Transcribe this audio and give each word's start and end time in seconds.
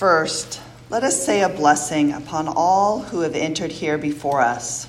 First, 0.00 0.62
let 0.88 1.04
us 1.04 1.26
say 1.26 1.42
a 1.42 1.48
blessing 1.50 2.14
upon 2.14 2.48
all 2.48 3.00
who 3.00 3.20
have 3.20 3.34
entered 3.34 3.70
here 3.70 3.98
before 3.98 4.40
us. 4.40 4.88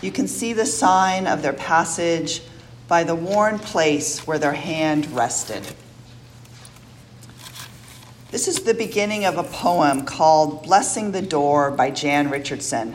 You 0.00 0.12
can 0.12 0.28
see 0.28 0.52
the 0.52 0.64
sign 0.64 1.26
of 1.26 1.42
their 1.42 1.52
passage 1.52 2.40
by 2.86 3.02
the 3.02 3.16
worn 3.16 3.58
place 3.58 4.24
where 4.24 4.38
their 4.38 4.52
hand 4.52 5.10
rested. 5.10 5.66
This 8.30 8.46
is 8.46 8.60
the 8.60 8.74
beginning 8.74 9.24
of 9.24 9.38
a 9.38 9.42
poem 9.42 10.04
called 10.04 10.62
Blessing 10.62 11.10
the 11.10 11.22
Door 11.22 11.72
by 11.72 11.90
Jan 11.90 12.30
Richardson. 12.30 12.94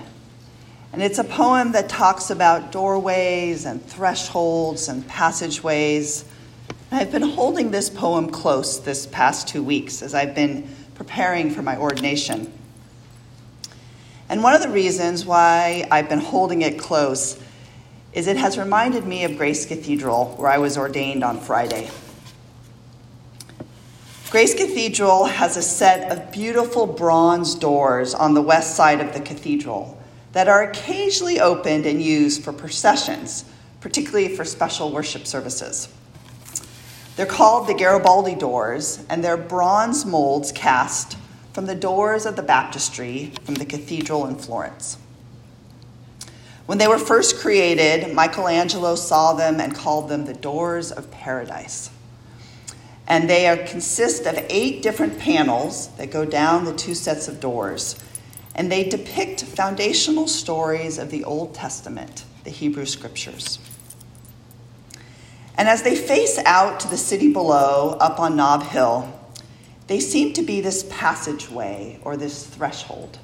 And 0.94 1.04
it's 1.04 1.20
a 1.20 1.26
poem 1.26 1.74
that 1.74 1.90
talks 1.90 2.30
about 2.30 2.72
doorways 2.72 3.66
and 3.66 3.86
thresholds 3.86 4.88
and 4.88 5.06
passageways. 5.10 6.24
I've 6.90 7.12
been 7.12 7.22
holding 7.22 7.72
this 7.72 7.90
poem 7.90 8.30
close 8.30 8.80
this 8.80 9.06
past 9.08 9.50
two 9.50 9.62
weeks 9.62 10.02
as 10.02 10.14
I've 10.14 10.34
been 10.34 10.74
preparing 10.98 11.52
for 11.52 11.62
my 11.62 11.78
ordination. 11.78 12.52
And 14.30 14.44
one 14.44 14.54
of 14.54 14.62
the 14.62 14.70
reasons 14.70 15.26
why 15.26 15.88
I've 15.90 16.10
been 16.10 16.20
holding 16.20 16.64
it 16.64 16.78
close 16.78 17.40
is 18.14 18.28
it 18.28 18.38
has 18.38 18.58
reminded 18.58 19.06
me 19.06 19.24
of 19.24 19.38
Grace 19.38 19.66
Cathedral, 19.66 20.34
where 20.38 20.50
I 20.50 20.58
was 20.58 20.78
ordained 20.78 21.24
on 21.24 21.40
Friday. 21.40 21.90
Grace 24.30 24.54
Cathedral 24.54 25.26
has 25.26 25.56
a 25.56 25.62
set 25.62 26.12
of 26.12 26.32
beautiful 26.32 26.86
bronze 26.86 27.56
doors 27.56 28.14
on 28.14 28.34
the 28.34 28.42
west 28.42 28.76
side 28.76 29.00
of 29.00 29.14
the 29.14 29.22
cathedral 29.22 30.02
that 30.34 30.50
are 30.50 30.64
occasionally 30.64 31.40
opened 31.40 31.86
and 31.86 32.02
used 32.02 32.44
for 32.44 32.52
processions, 32.52 33.46
particularly 33.80 34.36
for 34.36 34.44
special 34.44 34.92
worship 34.92 35.26
services. 35.26 35.88
They're 37.18 37.26
called 37.26 37.68
the 37.68 37.74
Ghiberti 37.74 38.38
doors, 38.38 39.04
and 39.10 39.24
they're 39.24 39.38
bronze 39.38 40.06
molds 40.06 40.52
cast 40.52 41.18
from 41.52 41.66
the 41.66 41.74
doors 41.74 42.28
of 42.28 42.36
the 42.36 42.44
baptistry 42.44 43.34
from 43.44 43.56
the 43.56 43.66
cathedral 43.66 44.28
in 44.28 44.36
Florence. 44.36 45.00
When 46.68 46.78
they 46.78 46.88
were 46.88 47.00
first 47.00 47.38
created, 47.40 48.14
Michelangelo 48.14 48.94
saw 48.94 49.34
them 49.34 49.60
and 49.60 49.74
called 49.74 50.10
them 50.10 50.26
the 50.26 50.36
doors 50.36 50.92
of 50.92 51.10
paradise. 51.10 51.90
And 53.08 53.28
they 53.28 53.48
are, 53.48 53.58
consist 53.58 54.28
of 54.28 54.38
eight 54.50 54.84
different 54.84 55.18
panels 55.18 55.88
that 55.96 56.12
go 56.12 56.24
down 56.24 56.66
the 56.66 56.76
two 56.76 56.94
sets 56.94 57.28
of 57.28 57.40
doors. 57.40 57.96
And 58.54 58.72
they 58.72 58.84
depict 58.84 59.44
foundational 59.44 60.28
stories 60.28 61.00
of 61.00 61.10
the 61.10 61.24
Old 61.24 61.56
Testament, 61.56 62.26
the 62.44 62.52
Hebrew 62.52 62.86
scriptures. 62.86 63.58
And 65.58 65.68
as 65.68 65.82
they 65.82 65.96
face 65.96 66.38
out 66.46 66.80
to 66.82 66.88
the 66.88 66.98
city 66.98 67.34
below, 67.34 67.98
up 68.00 68.20
on 68.20 68.36
Nob 68.36 68.64
Hill, 68.64 69.12
they 69.88 70.00
seem 70.00 70.34
to 70.34 70.44
be 70.44 70.62
this 70.62 70.86
passageway 70.90 72.00
or 72.04 72.16
this 72.16 72.46
threshold 72.46 73.18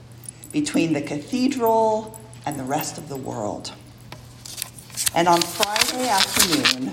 between 0.51 0.93
the 0.93 1.01
cathedral 1.01 2.19
and 2.45 2.59
the 2.59 2.63
rest 2.63 2.97
of 2.97 3.09
the 3.09 3.17
world. 3.17 3.73
And 5.15 5.27
on 5.27 5.41
Friday 5.41 6.07
afternoon, 6.07 6.91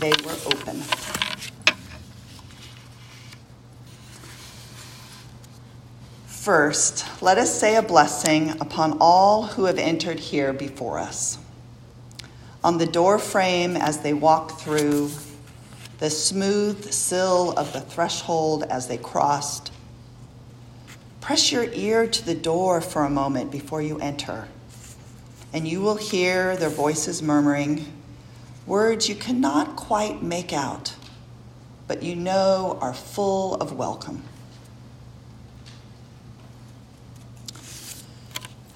they 0.00 0.12
were 0.24 0.36
open. 0.46 0.82
First, 6.26 7.22
let 7.22 7.38
us 7.38 7.54
say 7.54 7.76
a 7.76 7.82
blessing 7.82 8.50
upon 8.60 8.96
all 9.00 9.42
who 9.42 9.66
have 9.66 9.78
entered 9.78 10.18
here 10.18 10.52
before 10.52 10.98
us. 10.98 11.38
On 12.62 12.76
the 12.76 12.86
door 12.86 13.18
frame 13.18 13.76
as 13.76 14.00
they 14.00 14.12
walk 14.12 14.60
through, 14.60 15.10
the 15.98 16.10
smooth 16.10 16.92
sill 16.92 17.52
of 17.52 17.72
the 17.72 17.80
threshold 17.80 18.64
as 18.64 18.86
they 18.86 18.98
crossed. 18.98 19.72
Press 21.20 21.52
your 21.52 21.64
ear 21.72 22.06
to 22.06 22.24
the 22.24 22.34
door 22.34 22.80
for 22.80 23.04
a 23.04 23.10
moment 23.10 23.50
before 23.50 23.80
you 23.80 23.98
enter, 23.98 24.48
and 25.52 25.66
you 25.66 25.80
will 25.80 25.96
hear 25.96 26.56
their 26.56 26.68
voices 26.68 27.22
murmuring 27.22 27.86
words 28.66 29.08
you 29.08 29.14
cannot 29.14 29.74
quite 29.74 30.22
make 30.22 30.52
out, 30.52 30.94
but 31.88 32.02
you 32.02 32.14
know 32.14 32.78
are 32.80 32.94
full 32.94 33.54
of 33.54 33.72
welcome. 33.72 34.22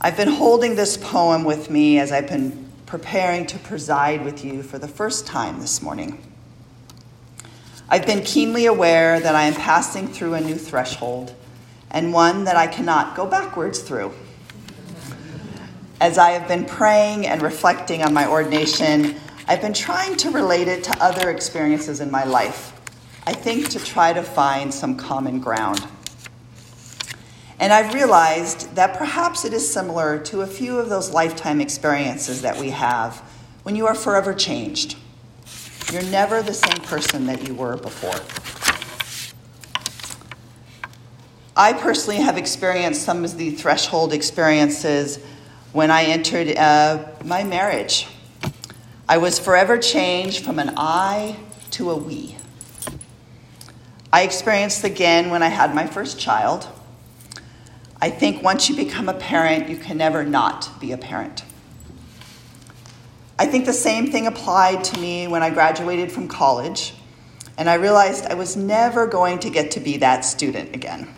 I've 0.01 0.17
been 0.17 0.29
holding 0.29 0.75
this 0.75 0.97
poem 0.97 1.45
with 1.45 1.71
me 1.71 1.99
as 1.99 2.13
I've 2.13 2.29
been 2.29 2.64
preparing 2.87 3.47
to 3.47 3.59
preside 3.59 4.25
with 4.25 4.45
you 4.45 4.63
for 4.63 4.79
the 4.79 4.89
first 4.89 5.27
time 5.27 5.61
this 5.61 5.83
morning. 5.83 6.23
I've 7.89 8.07
been 8.07 8.23
keenly 8.23 8.67
aware 8.67 9.21
that 9.21 9.35
I 9.35 9.45
am 9.45 9.55
passing 9.55 10.09
through 10.09 10.35
a 10.35 10.41
new 10.41 10.57
threshold 10.57 11.35
and 11.91 12.13
one 12.13 12.45
that 12.45 12.57
I 12.57 12.67
cannot 12.67 13.15
go 13.15 13.27
backwards 13.27 13.81
through. 13.81 14.13
As 16.01 16.19
I 16.19 16.31
have 16.31 16.49
been 16.49 16.65
praying 16.65 17.27
and 17.27 17.41
reflecting 17.41 18.03
on 18.03 18.13
my 18.13 18.27
ordination, 18.27 19.17
I've 19.47 19.61
been 19.61 19.75
trying 19.75 20.17
to 20.17 20.31
relate 20.31 20.69
it 20.69 20.85
to 20.85 21.03
other 21.03 21.31
experiences 21.31 22.01
in 22.01 22.11
my 22.11 22.25
life. 22.25 22.73
I 23.27 23.33
think 23.33 23.69
to 23.71 23.79
try 23.79 24.13
to 24.13 24.23
find 24.23 24.73
some 24.73 24.97
common 24.97 25.39
ground. 25.39 25.87
And 27.65 27.73
I've 27.73 27.95
realized 27.95 28.75
that 28.75 28.99
perhaps 28.99 29.47
it 29.47 29.55
is 29.55 29.67
similar 29.67 30.19
to 30.25 30.43
a 30.43 30.47
few 30.47 30.79
of 30.79 30.91
those 30.91 31.13
lifetime 31.15 31.63
experiences 31.63 32.43
that 32.43 32.59
we 32.59 32.69
have 32.69 33.21
when 33.63 33.75
you 33.75 33.87
are 33.87 33.95
forever 33.95 34.35
changed. 34.35 34.99
You're 35.91 36.03
never 36.03 36.43
the 36.43 36.53
same 36.53 36.83
person 36.83 37.25
that 37.25 37.49
you 37.49 37.55
were 37.55 37.79
before. 37.79 38.21
I 41.57 41.73
personally 41.73 42.21
have 42.21 42.37
experienced 42.37 43.01
some 43.01 43.25
of 43.25 43.39
the 43.39 43.53
threshold 43.53 44.13
experiences 44.13 45.19
when 45.73 45.91
I 45.91 46.05
entered 46.05 46.55
uh, 46.59 47.13
my 47.25 47.45
marriage. 47.45 48.09
I 49.09 49.17
was 49.17 49.39
forever 49.39 49.79
changed 49.79 50.45
from 50.45 50.59
an 50.59 50.75
I 50.77 51.39
to 51.71 51.93
a 51.93 51.97
we. 51.97 52.37
I 54.13 54.21
experienced 54.21 54.85
again 54.85 55.31
when 55.31 55.43
I 55.43 55.49
had 55.49 55.75
my 55.75 55.87
first 55.87 56.21
child 56.21 56.69
I 58.05 58.11
think 58.11 58.43
once 58.43 58.69
you 58.69 58.77
become 58.77 59.09
a 59.09 59.15
parent, 59.15 59.71
you 59.71 59.79
can 59.79 59.97
never 59.97 60.25
not 60.25 60.79
be 60.79 60.93
a 60.93 60.99
parent. 60.99 61.43
I 63.39 63.47
think 63.47 63.65
the 63.65 63.73
same 63.73 64.13
thing 64.13 64.27
applied 64.27 64.85
to 64.85 65.01
me 65.01 65.27
when 65.27 65.43
I 65.43 65.49
graduated 65.49 66.13
from 66.13 66.29
college, 66.29 66.93
and 67.57 67.67
I 67.67 67.77
realized 67.77 68.27
I 68.27 68.35
was 68.35 68.59
never 68.59 69.07
going 69.07 69.39
to 69.39 69.49
get 69.49 69.71
to 69.71 69.81
be 69.81 69.97
that 69.97 70.27
student 70.27 70.77
again. 70.77 71.09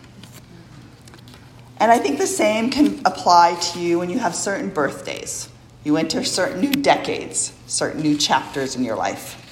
And 1.75 1.91
I 1.91 1.97
think 1.97 2.19
the 2.19 2.25
same 2.25 2.69
can 2.69 3.01
apply 3.03 3.55
to 3.55 3.81
you 3.81 3.99
when 3.99 4.09
you 4.09 4.19
have 4.19 4.33
certain 4.33 4.69
birthdays. 4.69 5.49
You 5.83 5.97
enter 5.97 6.23
certain 6.23 6.61
new 6.61 6.71
decades, 6.71 7.51
certain 7.65 8.01
new 8.01 8.15
chapters 8.17 8.77
in 8.77 8.85
your 8.85 8.95
life. 8.95 9.43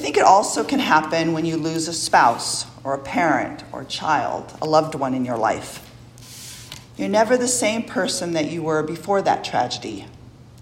I 0.00 0.02
think 0.02 0.16
it 0.16 0.24
also 0.24 0.64
can 0.64 0.78
happen 0.78 1.34
when 1.34 1.44
you 1.44 1.58
lose 1.58 1.86
a 1.86 1.92
spouse 1.92 2.64
or 2.84 2.94
a 2.94 2.98
parent 2.98 3.62
or 3.70 3.82
a 3.82 3.84
child, 3.84 4.50
a 4.62 4.64
loved 4.64 4.94
one 4.94 5.12
in 5.12 5.26
your 5.26 5.36
life. 5.36 5.86
You're 6.96 7.10
never 7.10 7.36
the 7.36 7.46
same 7.46 7.82
person 7.82 8.32
that 8.32 8.50
you 8.50 8.62
were 8.62 8.82
before 8.82 9.20
that 9.20 9.44
tragedy. 9.44 10.06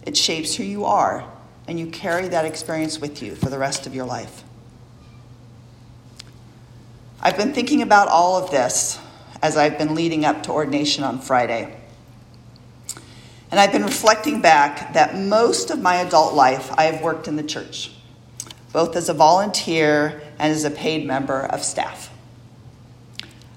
It 0.05 0.17
shapes 0.17 0.57
who 0.57 0.65
you 0.65 0.87
are, 0.87 1.25
and 1.69 1.79
you 1.79 1.87
carry 1.87 2.27
that 2.27 2.47
experience 2.47 3.01
with 3.01 3.23
you 3.23 3.37
for 3.37 3.49
the 3.49 3.61
rest 3.61 3.87
of 3.87 3.95
your 3.95 4.07
life. 4.07 4.43
I've 7.21 7.37
been 7.37 7.55
thinking 7.55 7.81
about 7.81 8.09
all 8.09 8.43
of 8.43 8.51
this 8.51 8.99
as 9.41 9.57
I've 9.57 9.79
been 9.79 9.95
leading 9.95 10.25
up 10.25 10.43
to 10.43 10.51
ordination 10.51 11.05
on 11.05 11.21
Friday. 11.21 11.77
And 13.53 13.61
I've 13.61 13.71
been 13.71 13.85
reflecting 13.85 14.41
back 14.41 14.95
that 14.95 15.17
most 15.17 15.71
of 15.71 15.81
my 15.81 15.99
adult 15.99 16.35
life 16.35 16.73
I 16.77 16.87
have 16.87 17.03
worked 17.03 17.29
in 17.29 17.37
the 17.37 17.45
church, 17.45 17.93
both 18.79 18.95
as 18.95 19.09
a 19.09 19.13
volunteer 19.13 20.23
and 20.39 20.53
as 20.53 20.63
a 20.63 20.71
paid 20.71 21.05
member 21.05 21.41
of 21.47 21.65
staff. 21.65 22.13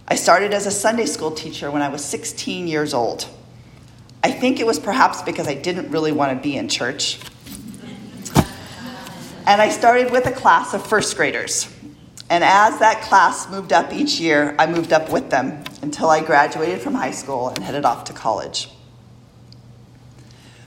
I 0.08 0.16
started 0.16 0.52
as 0.52 0.66
a 0.66 0.72
Sunday 0.72 1.06
school 1.06 1.30
teacher 1.30 1.70
when 1.70 1.84
I 1.84 1.90
was 1.90 2.04
16 2.04 2.68
years 2.68 2.92
old. 2.92 3.30
I 4.24 4.32
think 4.32 4.60
it 4.60 4.66
was 4.66 4.80
perhaps 4.80 5.22
because 5.22 5.48
I 5.48 5.54
didn't 5.54 5.92
really 5.92 6.12
want 6.12 6.36
to 6.36 6.42
be 6.42 6.58
in 6.58 6.68
church. 6.68 7.20
And 9.46 9.62
I 9.62 9.70
started 9.70 10.12
with 10.12 10.26
a 10.26 10.32
class 10.32 10.74
of 10.74 10.84
first 10.88 11.16
graders. 11.16 11.72
And 12.32 12.44
as 12.44 12.80
that 12.80 13.04
class 13.04 13.48
moved 13.48 13.74
up 13.74 13.94
each 13.94 14.20
year, 14.20 14.56
I 14.58 14.66
moved 14.66 14.92
up 14.92 15.12
with 15.12 15.30
them 15.30 15.64
until 15.84 16.10
I 16.10 16.24
graduated 16.24 16.82
from 16.82 16.96
high 16.96 17.12
school 17.12 17.50
and 17.50 17.60
headed 17.60 17.86
off 17.86 18.06
to 18.06 18.14
college. 18.14 18.70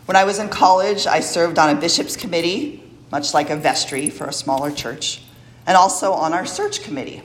When 0.07 0.15
I 0.15 0.23
was 0.23 0.39
in 0.39 0.49
college, 0.49 1.09
I 1.09 1.19
served 1.19 1.59
on 1.59 1.77
a 1.77 1.81
bishop's 1.81 2.17
committee, 2.17 2.84
much 3.15 3.33
like 3.33 3.49
a 3.49 3.55
vestry 3.55 4.11
for 4.11 4.27
a 4.27 4.33
smaller 4.33 4.73
church 4.73 5.23
and 5.69 5.77
also 5.77 6.13
on 6.13 6.33
our 6.33 6.45
search 6.45 6.83
committee 6.83 7.23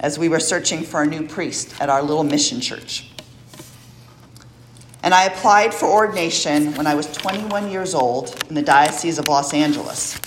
as 0.00 0.18
we 0.18 0.28
were 0.28 0.38
searching 0.38 0.82
for 0.82 1.00
a 1.00 1.06
new 1.06 1.26
priest 1.26 1.74
at 1.80 1.88
our 1.88 2.02
little 2.02 2.24
mission 2.24 2.60
church. 2.60 3.10
And 5.02 5.14
I 5.14 5.24
applied 5.24 5.72
for 5.72 5.86
ordination 5.86 6.74
when 6.74 6.86
I 6.86 6.94
was 6.94 7.10
21 7.10 7.70
years 7.70 7.94
old 7.94 8.36
in 8.50 8.54
the 8.54 8.60
Diocese 8.60 9.18
of 9.18 9.28
Los 9.28 9.54
Angeles. 9.54 10.20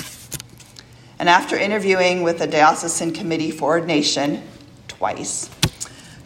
And 1.19 1.29
after 1.29 1.55
interviewing 1.55 2.23
with 2.23 2.39
the 2.39 2.47
diocesan 2.47 3.13
committee 3.13 3.51
for 3.51 3.65
ordination 3.65 4.41
twice, 4.87 5.51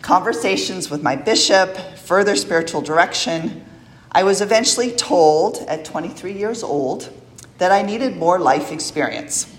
conversations 0.01 0.89
with 0.89 1.03
my 1.03 1.17
bishop, 1.17 1.75
further 1.97 2.37
spiritual 2.37 2.79
direction, 2.79 3.65
I 4.13 4.23
was 4.23 4.39
eventually 4.39 4.93
told 4.93 5.57
at 5.67 5.83
23 5.83 6.31
years 6.31 6.63
old 6.63 7.11
that 7.57 7.71
I 7.71 7.81
needed 7.81 8.17
more 8.17 8.39
life 8.39 8.71
experience. 8.71 9.51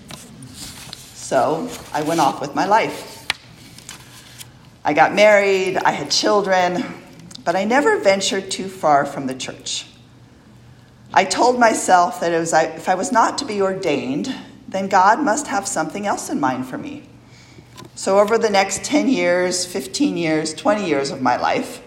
So 1.13 1.69
I 1.93 2.03
went 2.03 2.19
off 2.19 2.39
with 2.39 2.55
my 2.55 2.65
life. 2.65 3.27
I 4.83 4.93
got 4.93 5.13
married, 5.13 5.77
I 5.77 5.91
had 5.91 6.09
children, 6.09 6.85
but 7.43 7.55
I 7.55 7.65
never 7.65 7.99
ventured 7.99 8.49
too 8.49 8.69
far 8.69 9.05
from 9.05 9.27
the 9.27 9.35
church. 9.35 9.85
I 11.13 11.25
told 11.25 11.59
myself 11.59 12.19
that 12.21 12.37
was, 12.37 12.53
if 12.53 12.87
I 12.87 12.95
was 12.95 13.11
not 13.11 13.37
to 13.39 13.45
be 13.45 13.61
ordained, 13.61 14.33
then 14.67 14.87
God 14.87 15.19
must 15.19 15.47
have 15.47 15.67
something 15.67 16.05
else 16.05 16.29
in 16.29 16.39
mind 16.39 16.67
for 16.67 16.77
me. 16.77 17.03
So, 17.95 18.19
over 18.19 18.37
the 18.37 18.49
next 18.49 18.83
10 18.83 19.07
years, 19.07 19.65
15 19.65 20.17
years, 20.17 20.53
20 20.53 20.87
years 20.87 21.09
of 21.09 21.21
my 21.21 21.37
life, 21.37 21.81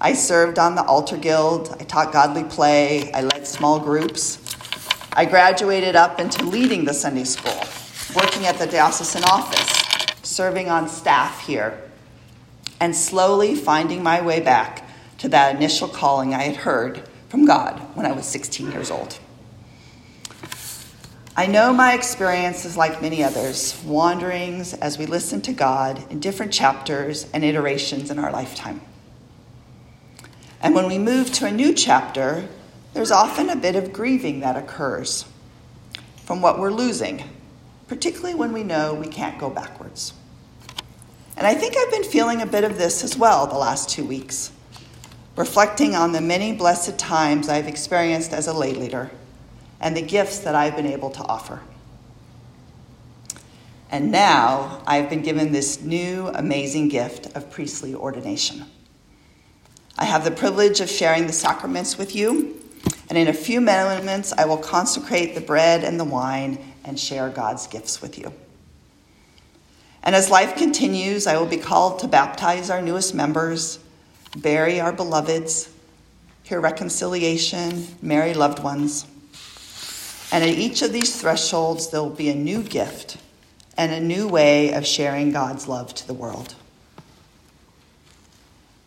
I 0.00 0.12
served 0.12 0.58
on 0.58 0.74
the 0.74 0.84
altar 0.84 1.16
guild, 1.16 1.74
I 1.78 1.84
taught 1.84 2.12
godly 2.12 2.44
play, 2.44 3.12
I 3.12 3.22
led 3.22 3.46
small 3.46 3.78
groups. 3.78 4.43
I 5.16 5.26
graduated 5.26 5.94
up 5.94 6.18
into 6.18 6.44
leading 6.44 6.84
the 6.84 6.92
Sunday 6.92 7.22
school, 7.22 7.62
working 8.16 8.46
at 8.46 8.58
the 8.58 8.66
diocesan 8.66 9.22
office, 9.22 10.18
serving 10.28 10.68
on 10.68 10.88
staff 10.88 11.46
here, 11.46 11.80
and 12.80 12.96
slowly 12.96 13.54
finding 13.54 14.02
my 14.02 14.20
way 14.20 14.40
back 14.40 14.88
to 15.18 15.28
that 15.28 15.54
initial 15.54 15.86
calling 15.86 16.34
I 16.34 16.42
had 16.42 16.56
heard 16.56 17.08
from 17.28 17.44
God 17.46 17.78
when 17.94 18.06
I 18.06 18.12
was 18.12 18.26
16 18.26 18.72
years 18.72 18.90
old. 18.90 19.20
I 21.36 21.46
know 21.46 21.72
my 21.72 21.94
experience 21.94 22.64
is 22.64 22.76
like 22.76 23.00
many 23.00 23.22
others, 23.22 23.80
wanderings 23.84 24.74
as 24.74 24.98
we 24.98 25.06
listen 25.06 25.40
to 25.42 25.52
God 25.52 26.10
in 26.10 26.18
different 26.18 26.52
chapters 26.52 27.28
and 27.32 27.44
iterations 27.44 28.10
in 28.10 28.18
our 28.18 28.32
lifetime. 28.32 28.80
And 30.60 30.74
when 30.74 30.88
we 30.88 30.98
move 30.98 31.32
to 31.34 31.46
a 31.46 31.52
new 31.52 31.72
chapter, 31.72 32.48
there's 32.94 33.10
often 33.10 33.50
a 33.50 33.56
bit 33.56 33.76
of 33.76 33.92
grieving 33.92 34.40
that 34.40 34.56
occurs 34.56 35.26
from 36.24 36.40
what 36.40 36.58
we're 36.58 36.70
losing, 36.70 37.22
particularly 37.88 38.34
when 38.34 38.52
we 38.52 38.62
know 38.62 38.94
we 38.94 39.08
can't 39.08 39.38
go 39.38 39.50
backwards. 39.50 40.14
And 41.36 41.46
I 41.46 41.54
think 41.54 41.76
I've 41.76 41.90
been 41.90 42.04
feeling 42.04 42.40
a 42.40 42.46
bit 42.46 42.62
of 42.62 42.78
this 42.78 43.02
as 43.02 43.18
well 43.18 43.46
the 43.46 43.58
last 43.58 43.90
two 43.90 44.04
weeks, 44.04 44.52
reflecting 45.36 45.96
on 45.96 46.12
the 46.12 46.20
many 46.20 46.52
blessed 46.52 46.96
times 46.96 47.48
I've 47.48 47.66
experienced 47.66 48.32
as 48.32 48.46
a 48.46 48.52
lay 48.52 48.72
leader 48.72 49.10
and 49.80 49.96
the 49.96 50.02
gifts 50.02 50.38
that 50.38 50.54
I've 50.54 50.76
been 50.76 50.86
able 50.86 51.10
to 51.10 51.24
offer. 51.24 51.60
And 53.90 54.12
now 54.12 54.82
I've 54.86 55.10
been 55.10 55.22
given 55.22 55.52
this 55.52 55.82
new 55.82 56.28
amazing 56.28 56.88
gift 56.88 57.36
of 57.36 57.50
priestly 57.50 57.94
ordination. 57.94 58.64
I 59.98 60.04
have 60.04 60.24
the 60.24 60.30
privilege 60.30 60.80
of 60.80 60.88
sharing 60.88 61.26
the 61.26 61.32
sacraments 61.32 61.98
with 61.98 62.14
you, 62.14 62.60
and 63.08 63.18
in 63.18 63.28
a 63.28 63.32
few 63.32 63.60
moments 63.60 64.32
I 64.32 64.44
will 64.44 64.58
consecrate 64.58 65.34
the 65.34 65.40
bread 65.40 65.84
and 65.84 65.98
the 65.98 66.04
wine 66.04 66.58
and 66.84 66.98
share 66.98 67.28
God's 67.28 67.66
gifts 67.66 68.00
with 68.00 68.18
you. 68.18 68.32
And 70.02 70.14
as 70.14 70.30
life 70.30 70.56
continues, 70.56 71.26
I 71.26 71.38
will 71.38 71.46
be 71.46 71.56
called 71.56 72.00
to 72.00 72.08
baptize 72.08 72.68
our 72.68 72.82
newest 72.82 73.14
members, 73.14 73.78
bury 74.36 74.80
our 74.80 74.92
beloveds, 74.92 75.70
hear 76.42 76.60
reconciliation, 76.60 77.86
marry 78.02 78.34
loved 78.34 78.62
ones. 78.62 79.06
And 80.30 80.44
at 80.44 80.50
each 80.50 80.82
of 80.82 80.92
these 80.92 81.18
thresholds, 81.18 81.88
there 81.88 82.02
will 82.02 82.10
be 82.10 82.28
a 82.28 82.34
new 82.34 82.62
gift 82.62 83.16
and 83.78 83.92
a 83.92 84.00
new 84.00 84.28
way 84.28 84.72
of 84.72 84.86
sharing 84.86 85.32
God's 85.32 85.68
love 85.68 85.94
to 85.94 86.06
the 86.06 86.14
world. 86.14 86.54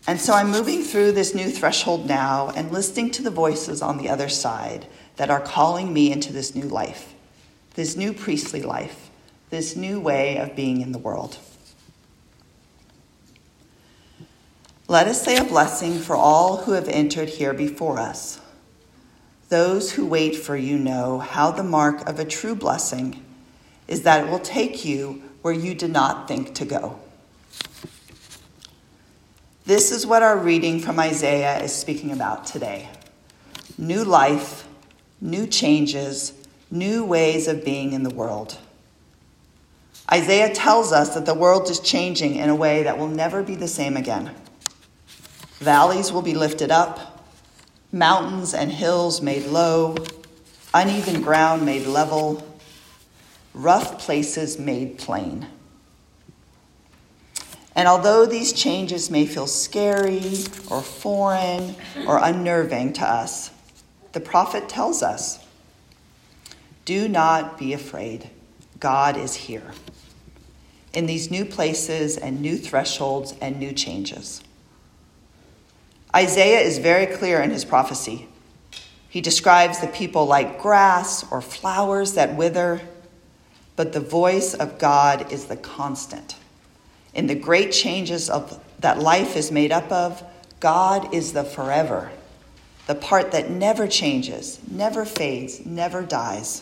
And 0.07 0.21
so 0.21 0.33
I'm 0.33 0.49
moving 0.49 0.83
through 0.83 1.11
this 1.11 1.35
new 1.35 1.49
threshold 1.49 2.07
now 2.07 2.51
and 2.55 2.71
listening 2.71 3.11
to 3.11 3.21
the 3.21 3.29
voices 3.29 3.81
on 3.81 3.97
the 3.97 4.09
other 4.09 4.29
side 4.29 4.87
that 5.17 5.29
are 5.29 5.41
calling 5.41 5.93
me 5.93 6.11
into 6.11 6.31
this 6.31 6.55
new 6.55 6.67
life, 6.67 7.13
this 7.75 7.97
new 7.97 8.13
priestly 8.13 8.61
life, 8.61 9.09
this 9.49 9.75
new 9.75 9.99
way 9.99 10.37
of 10.37 10.55
being 10.55 10.79
in 10.79 10.93
the 10.93 10.97
world. 10.97 11.37
Let 14.87 15.07
us 15.07 15.21
say 15.21 15.35
a 15.35 15.43
blessing 15.43 15.99
for 15.99 16.15
all 16.15 16.63
who 16.63 16.71
have 16.71 16.87
entered 16.87 17.27
here 17.27 17.53
before 17.53 17.99
us 17.99 18.39
those 19.49 19.93
who 19.93 20.05
wait 20.05 20.35
for 20.35 20.57
you 20.57 20.77
know 20.77 21.19
how 21.19 21.51
the 21.51 21.63
mark 21.63 22.07
of 22.07 22.19
a 22.19 22.25
true 22.25 22.55
blessing 22.55 23.23
is 23.87 24.03
that 24.03 24.25
it 24.25 24.29
will 24.29 24.39
take 24.39 24.83
you 24.83 25.21
where 25.41 25.53
you 25.53 25.73
did 25.73 25.91
not 25.91 26.27
think 26.27 26.53
to 26.55 26.65
go. 26.65 26.99
This 29.67 29.91
is 29.91 30.07
what 30.07 30.23
our 30.23 30.37
reading 30.37 30.79
from 30.79 30.97
Isaiah 30.97 31.61
is 31.61 31.75
speaking 31.75 32.13
about 32.13 32.45
today 32.45 32.87
new 33.77 34.05
life, 34.05 34.65
new 35.19 35.45
changes, 35.45 36.31
new 36.71 37.03
ways 37.03 37.49
of 37.49 37.65
being 37.65 37.91
in 37.91 38.03
the 38.03 38.09
world. 38.09 38.57
Isaiah 40.09 40.55
tells 40.55 40.93
us 40.93 41.15
that 41.15 41.25
the 41.25 41.33
world 41.33 41.69
is 41.69 41.81
changing 41.81 42.35
in 42.35 42.47
a 42.47 42.55
way 42.55 42.83
that 42.83 42.97
will 42.97 43.09
never 43.09 43.43
be 43.43 43.55
the 43.55 43.67
same 43.67 43.97
again. 43.97 44.33
Valleys 45.57 46.13
will 46.13 46.21
be 46.21 46.33
lifted 46.33 46.71
up, 46.71 47.27
mountains 47.91 48.53
and 48.53 48.71
hills 48.71 49.21
made 49.21 49.47
low, 49.47 49.97
uneven 50.73 51.21
ground 51.21 51.65
made 51.65 51.85
level, 51.85 52.57
rough 53.53 53.99
places 53.99 54.57
made 54.57 54.97
plain. 54.97 55.45
And 57.77 57.87
although 57.87 58.25
these 58.25 58.53
changes 58.53 59.11
may 59.11 59.27
feel 59.27 59.45
scary 59.45 60.43
or 60.71 60.81
foreign 60.81 61.75
or 62.07 62.17
unnerving 62.17 62.93
to 62.93 63.07
us, 63.07 63.51
the 64.13 64.19
prophet 64.19 64.67
tells 64.67 65.03
us 65.03 65.39
do 66.85 67.07
not 67.07 67.57
be 67.59 67.73
afraid. 67.73 68.31
God 68.79 69.15
is 69.15 69.35
here 69.35 69.71
in 70.93 71.05
these 71.05 71.29
new 71.29 71.45
places 71.45 72.17
and 72.17 72.41
new 72.41 72.57
thresholds 72.57 73.35
and 73.41 73.59
new 73.59 73.73
changes. 73.73 74.41
Isaiah 76.15 76.61
is 76.61 76.79
very 76.79 77.05
clear 77.05 77.41
in 77.41 77.51
his 77.51 77.65
prophecy. 77.65 78.27
He 79.07 79.21
describes 79.21 79.81
the 79.81 79.87
people 79.87 80.25
like 80.25 80.61
grass 80.61 81.29
or 81.29 81.41
flowers 81.41 82.13
that 82.13 82.35
wither, 82.35 82.81
but 83.75 83.93
the 83.93 83.99
voice 83.99 84.55
of 84.55 84.79
God 84.79 85.31
is 85.31 85.45
the 85.45 85.57
constant. 85.57 86.35
In 87.17 87.25
the 87.25 87.35
great 87.35 87.71
changes 87.71 88.29
of 88.29 88.63
that 88.79 88.99
life 88.99 89.35
is 89.35 89.51
made 89.51 89.71
up 89.71 89.91
of, 89.91 90.23
God 90.59 91.13
is 91.13 91.33
the 91.33 91.43
forever, 91.43 92.11
the 92.85 92.93
part 92.93 93.31
that 93.31 93.49
never 93.49 93.87
changes, 93.87 94.59
never 94.69 95.03
fades, 95.03 95.65
never 95.65 96.03
dies. 96.03 96.61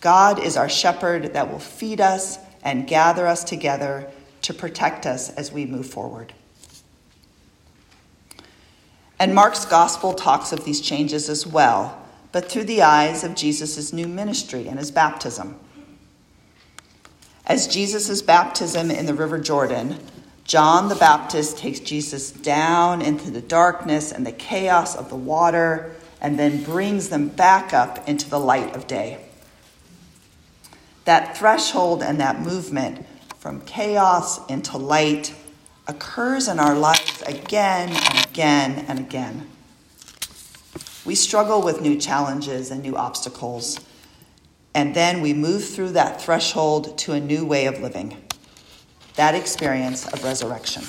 God 0.00 0.38
is 0.38 0.56
our 0.56 0.68
shepherd 0.68 1.32
that 1.32 1.50
will 1.50 1.58
feed 1.58 2.00
us 2.00 2.38
and 2.62 2.86
gather 2.86 3.26
us 3.26 3.42
together 3.42 4.08
to 4.42 4.54
protect 4.54 5.06
us 5.06 5.28
as 5.30 5.50
we 5.50 5.66
move 5.66 5.86
forward. 5.86 6.32
And 9.18 9.34
Mark's 9.34 9.64
gospel 9.64 10.14
talks 10.14 10.52
of 10.52 10.64
these 10.64 10.80
changes 10.80 11.28
as 11.28 11.44
well, 11.44 12.00
but 12.30 12.48
through 12.48 12.64
the 12.64 12.82
eyes 12.82 13.24
of 13.24 13.34
Jesus' 13.34 13.92
new 13.92 14.06
ministry 14.06 14.68
and 14.68 14.78
his 14.78 14.92
baptism. 14.92 15.58
As 17.48 17.66
Jesus' 17.66 18.20
baptism 18.20 18.90
in 18.90 19.06
the 19.06 19.14
River 19.14 19.38
Jordan, 19.38 19.98
John 20.44 20.90
the 20.90 20.94
Baptist 20.94 21.56
takes 21.56 21.80
Jesus 21.80 22.30
down 22.30 23.00
into 23.00 23.30
the 23.30 23.40
darkness 23.40 24.12
and 24.12 24.26
the 24.26 24.32
chaos 24.32 24.94
of 24.94 25.08
the 25.08 25.16
water 25.16 25.94
and 26.20 26.38
then 26.38 26.62
brings 26.62 27.08
them 27.08 27.28
back 27.28 27.72
up 27.72 28.06
into 28.06 28.28
the 28.28 28.38
light 28.38 28.76
of 28.76 28.86
day. 28.86 29.24
That 31.06 31.38
threshold 31.38 32.02
and 32.02 32.20
that 32.20 32.38
movement 32.38 33.06
from 33.38 33.62
chaos 33.62 34.44
into 34.48 34.76
light 34.76 35.34
occurs 35.86 36.48
in 36.48 36.58
our 36.60 36.74
lives 36.74 37.22
again 37.22 37.88
and 37.88 38.26
again 38.26 38.84
and 38.88 38.98
again. 38.98 39.48
We 41.06 41.14
struggle 41.14 41.62
with 41.62 41.80
new 41.80 41.96
challenges 41.96 42.70
and 42.70 42.82
new 42.82 42.94
obstacles, 42.94 43.80
and 44.74 44.94
then 44.94 45.20
we 45.20 45.32
move 45.34 45.64
through 45.64 45.90
that 45.90 46.20
threshold 46.20 46.98
to 46.98 47.12
a 47.12 47.20
new 47.20 47.44
way 47.44 47.66
of 47.66 47.80
living, 47.80 48.16
that 49.14 49.34
experience 49.34 50.06
of 50.06 50.24
resurrection. 50.24 50.84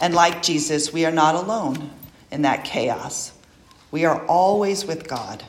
And 0.00 0.14
like 0.14 0.42
Jesus, 0.42 0.92
we 0.92 1.04
are 1.04 1.12
not 1.12 1.34
alone 1.34 1.90
in 2.30 2.42
that 2.42 2.64
chaos. 2.64 3.32
We 3.90 4.04
are 4.04 4.24
always 4.26 4.84
with 4.84 5.08
God. 5.08 5.44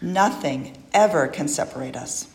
Nothing 0.00 0.76
ever 0.92 1.28
can 1.28 1.48
separate 1.48 1.96
us. 1.96 2.28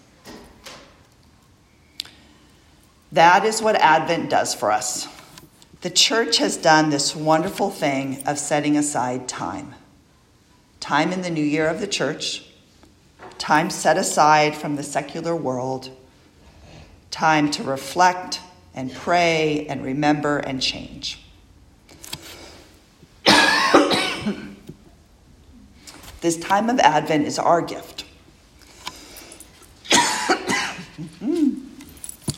That 3.12 3.46
is 3.46 3.62
what 3.62 3.76
Advent 3.76 4.32
does 4.32 4.56
for 4.56 4.72
us. 4.72 5.08
The 5.82 5.92
church 5.92 6.38
has 6.38 6.58
done 6.58 6.90
this 6.90 7.16
wonderful 7.16 7.70
thing 7.70 8.24
of 8.26 8.40
setting 8.40 8.76
aside 8.76 9.28
time. 9.28 9.76
Time 10.84 11.14
in 11.14 11.22
the 11.22 11.30
new 11.30 11.42
year 11.42 11.70
of 11.70 11.80
the 11.80 11.88
church, 11.88 12.44
time 13.38 13.70
set 13.70 13.96
aside 13.96 14.54
from 14.54 14.76
the 14.76 14.84
secular 14.84 15.34
world, 15.34 15.90
time 17.10 17.50
to 17.52 17.64
reflect, 17.64 18.42
and 18.76 18.94
pray 18.94 19.66
and 19.70 19.82
remember 19.82 20.40
and 20.40 20.62
change. 20.62 21.24
this 26.20 26.36
time 26.42 26.70
of 26.70 26.78
Advent 26.82 27.28
is 27.28 27.40
our 27.40 27.62
gift. 27.62 28.04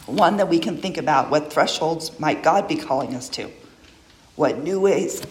One 0.05 0.37
that 0.37 0.47
we 0.47 0.59
can 0.59 0.77
think 0.77 0.99
about 0.99 1.31
what 1.31 1.51
thresholds 1.51 2.19
might 2.19 2.43
God 2.43 2.67
be 2.67 2.75
calling 2.75 3.15
us 3.15 3.27
to? 3.29 3.49
What 4.35 4.59
new 4.59 4.79
ways, 4.79 5.23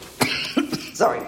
sorry, 0.95 1.25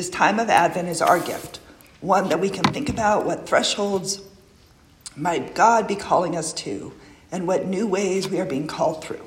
This 0.00 0.08
time 0.08 0.38
of 0.38 0.48
Advent 0.48 0.88
is 0.88 1.02
our 1.02 1.20
gift, 1.20 1.60
one 2.00 2.30
that 2.30 2.40
we 2.40 2.48
can 2.48 2.64
think 2.64 2.88
about 2.88 3.26
what 3.26 3.46
thresholds 3.46 4.22
might 5.14 5.54
God 5.54 5.86
be 5.86 5.94
calling 5.94 6.34
us 6.34 6.54
to 6.54 6.94
and 7.30 7.46
what 7.46 7.66
new 7.66 7.86
ways 7.86 8.26
we 8.26 8.40
are 8.40 8.46
being 8.46 8.66
called 8.66 9.04
through. 9.04 9.20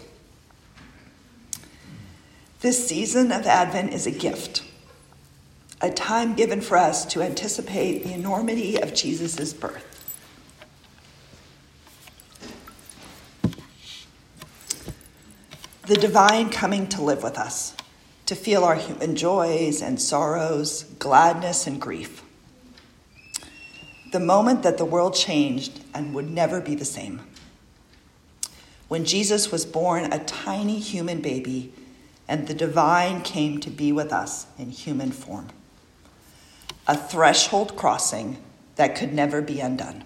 This 2.61 2.87
season 2.87 3.31
of 3.31 3.45
Advent 3.45 3.93
is 3.93 4.07
a 4.07 4.11
gift, 4.11 4.63
a 5.79 5.91
time 5.91 6.33
given 6.33 6.59
for 6.59 6.75
us 6.75 7.05
to 7.05 7.21
anticipate 7.21 8.03
the 8.03 8.13
enormity 8.13 8.81
of 8.81 8.95
Jesus' 8.95 9.53
birth. 9.53 9.85
The 15.85 15.97
divine 15.97 16.49
coming 16.49 16.87
to 16.87 17.03
live 17.03 17.21
with 17.21 17.37
us 17.37 17.75
to 18.25 18.35
feel 18.35 18.63
our 18.63 18.75
human 18.75 19.15
joys 19.15 19.81
and 19.81 19.99
sorrows, 20.01 20.83
gladness 20.99 21.67
and 21.67 21.79
grief. 21.79 22.23
The 24.11 24.19
moment 24.19 24.63
that 24.63 24.77
the 24.77 24.85
world 24.85 25.15
changed 25.15 25.83
and 25.93 26.13
would 26.13 26.29
never 26.29 26.61
be 26.61 26.75
the 26.75 26.85
same. 26.85 27.21
When 28.87 29.05
Jesus 29.05 29.51
was 29.51 29.65
born 29.65 30.13
a 30.13 30.23
tiny 30.23 30.79
human 30.79 31.19
baby 31.19 31.73
and 32.27 32.47
the 32.47 32.53
divine 32.53 33.21
came 33.21 33.59
to 33.59 33.69
be 33.69 33.91
with 33.91 34.13
us 34.13 34.45
in 34.57 34.69
human 34.69 35.11
form. 35.11 35.49
A 36.87 36.95
threshold 36.95 37.75
crossing 37.75 38.37
that 38.75 38.95
could 38.95 39.13
never 39.13 39.41
be 39.41 39.59
undone. 39.59 40.03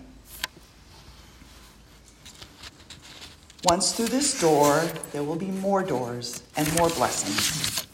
Once 3.64 3.92
through 3.94 4.08
this 4.08 4.40
door, 4.40 4.86
there 5.12 5.24
will 5.24 5.36
be 5.36 5.48
more 5.48 5.84
doors 5.84 6.44
and 6.56 6.74
more 6.78 6.90
blessings 6.90 7.87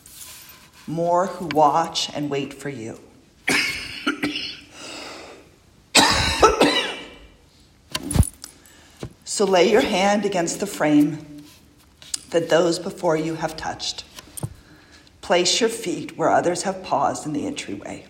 more 0.88 1.28
who 1.28 1.48
watch 1.48 2.10
and 2.14 2.30
wait 2.30 2.54
for 2.54 2.70
you. 2.70 3.00
so 9.24 9.46
lay 9.46 9.72
your 9.72 9.82
hand 9.82 10.26
against 10.26 10.60
the 10.60 10.68
frame 10.68 11.44
that 12.32 12.50
those 12.50 12.80
before 12.80 13.16
you 13.16 13.36
have 13.36 13.56
touched. 13.56 14.04
Place 15.22 15.62
your 15.62 15.70
feet 15.70 16.18
where 16.18 16.30
others 16.30 16.64
have 16.64 16.84
paused 16.84 17.26
in 17.26 17.32
the 17.34 17.46
entryway. 17.46 18.06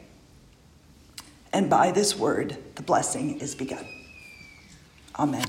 And 1.52 1.70
by 1.70 1.92
this 1.92 2.18
word, 2.18 2.58
the 2.76 2.82
blessing 2.82 3.40
is 3.40 3.54
begun. 3.54 3.86
Amen. 5.20 5.46